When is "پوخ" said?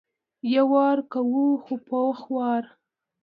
1.87-2.19